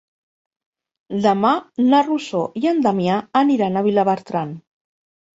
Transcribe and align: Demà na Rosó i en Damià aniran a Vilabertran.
Demà 1.25 1.49
na 1.91 1.99
Rosó 2.07 2.41
i 2.61 2.65
en 2.71 2.79
Damià 2.85 3.17
aniran 3.43 3.77
a 3.77 3.83
Vilabertran. 3.89 4.55